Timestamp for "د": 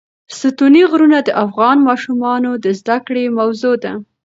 1.23-1.29, 2.63-2.65